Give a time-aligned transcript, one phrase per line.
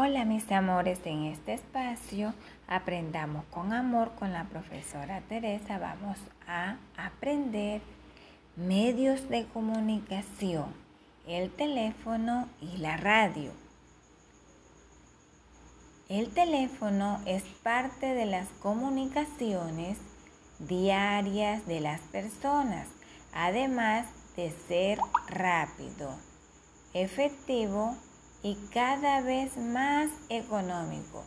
[0.00, 2.32] Hola mis amores, en este espacio
[2.68, 5.80] aprendamos con amor con la profesora Teresa.
[5.80, 7.80] Vamos a aprender
[8.54, 10.66] medios de comunicación,
[11.26, 13.50] el teléfono y la radio.
[16.08, 19.98] El teléfono es parte de las comunicaciones
[20.60, 22.86] diarias de las personas,
[23.34, 24.06] además
[24.36, 26.16] de ser rápido,
[26.94, 27.96] efectivo
[28.48, 31.22] y cada vez más económico.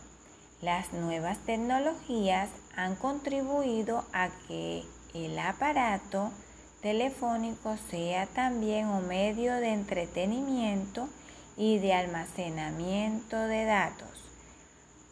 [0.60, 4.82] Las nuevas tecnologías han contribuido a que
[5.14, 6.32] el aparato
[6.80, 11.08] telefónico sea también un medio de entretenimiento
[11.56, 14.24] y de almacenamiento de datos,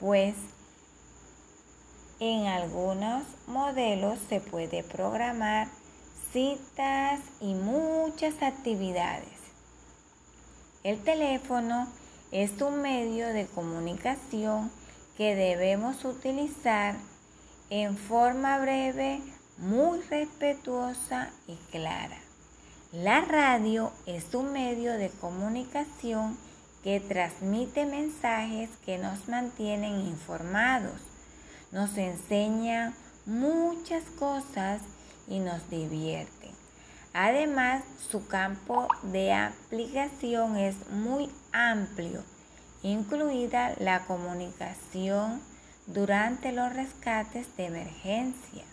[0.00, 0.34] pues
[2.18, 5.68] en algunos modelos se puede programar
[6.32, 9.38] citas y muchas actividades.
[10.82, 11.86] El teléfono
[12.32, 14.70] es un medio de comunicación
[15.16, 16.96] que debemos utilizar
[17.70, 19.20] en forma breve,
[19.58, 22.18] muy respetuosa y clara.
[22.92, 26.36] La radio es un medio de comunicación
[26.82, 31.00] que transmite mensajes que nos mantienen informados,
[31.72, 32.94] nos enseña
[33.26, 34.80] muchas cosas
[35.28, 36.49] y nos divierten.
[37.12, 42.22] Además, su campo de aplicación es muy amplio,
[42.82, 45.40] incluida la comunicación
[45.86, 48.64] durante los rescates de emergencia.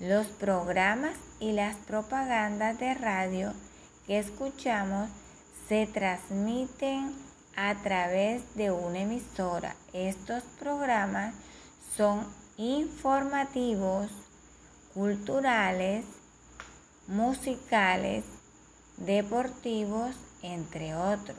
[0.00, 3.52] Los programas y las propagandas de radio
[4.06, 5.10] que escuchamos
[5.68, 7.14] se transmiten
[7.56, 9.76] a través de una emisora.
[9.92, 11.34] Estos programas
[11.96, 14.10] son informativos,
[14.94, 16.04] culturales,
[17.06, 18.24] musicales,
[18.96, 21.38] deportivos, entre otros.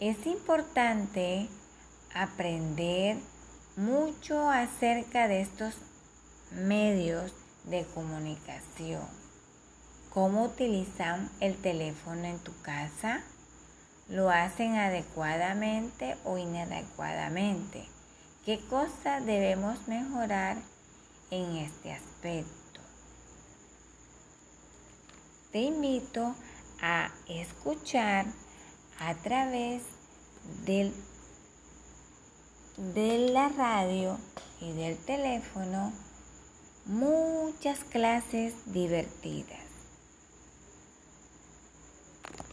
[0.00, 1.48] Es importante
[2.14, 3.18] aprender
[3.76, 5.74] mucho acerca de estos
[6.52, 7.32] medios
[7.64, 9.06] de comunicación.
[10.10, 13.20] ¿Cómo utilizan el teléfono en tu casa?
[14.08, 17.86] ¿Lo hacen adecuadamente o inadecuadamente?
[18.44, 20.56] ¿Qué cosas debemos mejorar
[21.30, 22.80] en este aspecto.
[25.52, 26.34] Te invito
[26.80, 28.26] a escuchar
[29.00, 29.82] a través
[30.64, 30.92] del,
[32.76, 34.18] de la radio
[34.60, 35.92] y del teléfono
[36.86, 39.69] muchas clases divertidas.